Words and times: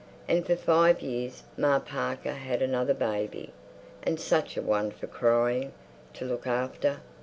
And 0.27 0.43
for 0.43 0.55
five 0.55 1.03
years 1.03 1.43
Ma 1.57 1.77
Parker 1.77 2.31
had 2.33 2.63
another 2.63 2.95
baby—and 2.95 4.19
such 4.19 4.57
a 4.57 4.61
one 4.63 4.89
for 4.89 5.05
crying!—to 5.05 6.25
look 6.25 6.47
after. 6.47 7.01